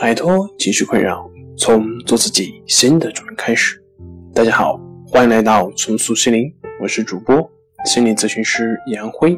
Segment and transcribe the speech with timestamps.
[0.00, 3.82] 摆脱情绪困扰，从做自己新的主人开始。
[4.32, 7.50] 大家好，欢迎来到重塑心灵，我是主播
[7.84, 9.36] 心理咨询师杨辉。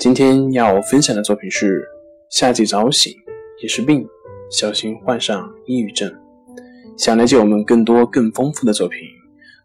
[0.00, 1.80] 今天要分享的作品是：
[2.28, 3.14] 夏季早醒
[3.62, 4.04] 也是病，
[4.50, 6.12] 小心患上抑郁症。
[6.96, 8.98] 想了解我们更多更丰富的作品，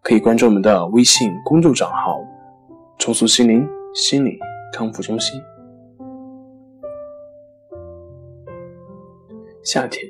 [0.04, 2.20] 可以关注我们的微信公众账号
[3.00, 4.38] “重塑心灵心理
[4.72, 5.42] 康复中心”。
[9.70, 10.10] 夏天，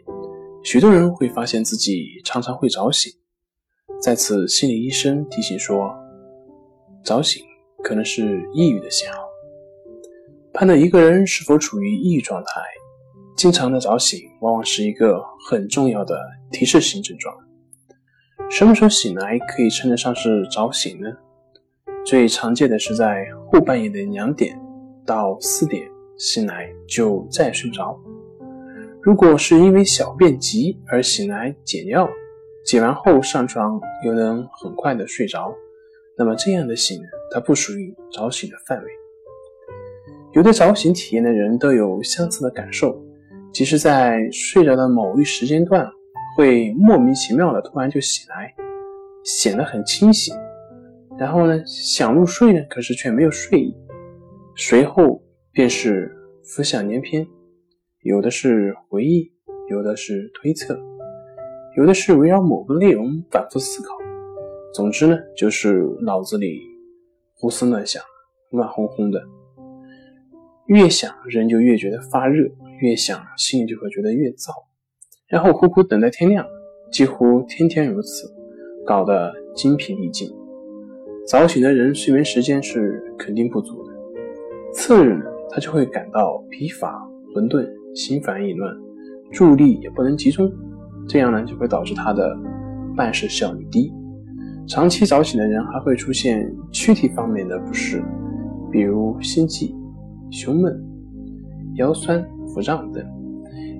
[0.63, 3.11] 许多人会发现自己常常会早醒。
[3.99, 5.91] 在此，心理医生提醒说，
[7.03, 7.43] 早醒
[7.83, 9.17] 可能是抑郁的信号。
[10.53, 12.61] 判断一个人是否处于抑郁状态，
[13.35, 16.15] 经常的早醒往往是一个很重要的
[16.51, 17.35] 提示性症状。
[18.51, 21.09] 什么时候醒来可以称得上是早醒呢？
[22.05, 24.55] 最常见的是在后半夜的两点
[25.03, 27.99] 到四点醒来就再也睡不着。
[29.07, 32.09] 如果是因为小便急而醒来解尿，
[32.65, 35.55] 解完后上床又能很快的睡着，
[36.17, 36.99] 那么这样的醒
[37.31, 38.85] 它不属于早醒的范围。
[40.33, 43.01] 有的早醒体验的人都有相似的感受，
[43.53, 45.89] 即使在睡着的某一时间段，
[46.35, 48.53] 会莫名其妙的突然就醒来，
[49.23, 50.35] 显得很清醒，
[51.17, 53.73] 然后呢想入睡呢，可是却没有睡意，
[54.57, 57.25] 随后便是浮想联翩。
[58.07, 59.29] 有的是回忆，
[59.69, 60.79] 有的是推测，
[61.75, 63.93] 有的是围绕某个内容反复思考。
[64.73, 66.61] 总之呢，就是脑子里
[67.35, 68.01] 胡思乱想，
[68.51, 69.21] 乱哄哄的。
[70.67, 72.49] 越想人就越觉得发热，
[72.79, 74.53] 越想心里就会觉得越燥，
[75.27, 76.47] 然后苦苦等待天亮，
[76.89, 78.33] 几乎天天如此，
[78.85, 80.33] 搞得精疲力尽。
[81.25, 83.93] 早醒的人睡眠时间是肯定不足的，
[84.71, 87.05] 次日呢，他就会感到疲乏、
[87.35, 87.69] 混沌。
[87.97, 88.71] 心烦意乱，
[89.31, 90.47] 注意力也不能集中，
[91.07, 92.37] 这样呢就会导致他的
[92.95, 93.91] 办事效率低。
[94.67, 98.03] 长期早醒的人还会出现躯体方面的不适，
[98.71, 99.75] 比如心悸、
[100.29, 100.79] 胸闷、
[101.77, 103.03] 腰酸腹胀等，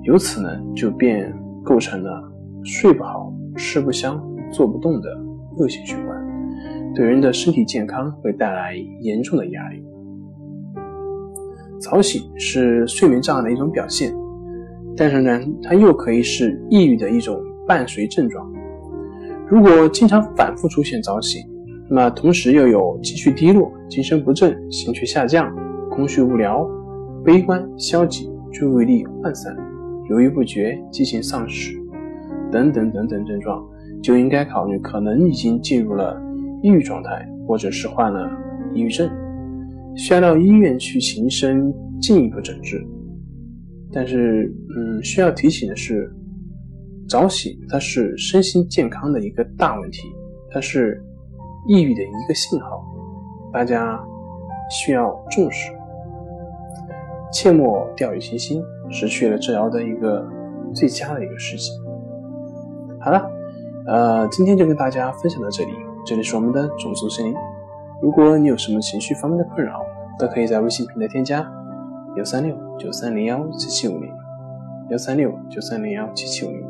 [0.01, 1.31] 由此呢就变
[1.63, 2.19] 构成了
[2.63, 4.19] 睡不好、吃不香、
[4.51, 5.09] 坐不动的
[5.59, 6.17] 恶性循环，
[6.95, 9.85] 对人的身体健康会带来严重的压力。
[11.79, 14.13] 早醒是睡眠障碍的一种表现，
[14.95, 18.51] 但是呢，它又可以是抑郁的一种伴随症状。
[19.47, 21.41] 如果经常反复出现早醒，
[21.89, 25.55] 那么同时又有情绪低落、精神不振、兴趣下降、
[25.89, 26.67] 空虚无聊、
[27.23, 29.55] 悲观消极、注意力涣散、
[30.09, 31.77] 犹豫不决、激情丧失
[32.51, 33.63] 等等等等症状，
[34.01, 36.21] 就应该考虑可能已经进入了
[36.61, 38.29] 抑郁状态，或者是患了
[38.73, 39.09] 抑郁症。
[39.97, 42.85] 需要到医院去行深进一步诊治，
[43.91, 46.13] 但是，嗯，需要提醒的是，
[47.09, 50.03] 早醒它是身心健康的一个大问题，
[50.51, 51.03] 它是
[51.67, 52.85] 抑郁的一个信号，
[53.51, 53.99] 大家
[54.69, 55.71] 需要重视，
[57.33, 60.23] 切莫掉以轻心，失去了治疗的一个
[60.75, 61.71] 最佳的一个时机。
[62.99, 63.27] 好了，
[63.87, 65.71] 呃，今天就跟大家分享到这里，
[66.05, 67.35] 这里是我们的种族心灵。
[68.01, 69.83] 如果你有什么情绪方面的困扰，
[70.19, 71.45] 都可以在微信平台添加
[72.15, 74.11] 幺三六九三零幺七七五零
[74.89, 76.63] 幺三六九三零幺七七五零，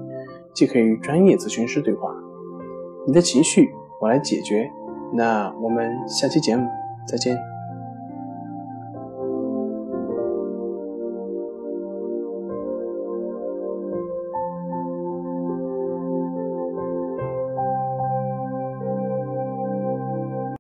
[0.54, 2.14] 既可以与专业咨询师对话，
[3.06, 3.70] 你的情绪
[4.02, 4.70] 我来解决。
[5.14, 6.68] 那我们下期节目
[7.08, 7.38] 再见。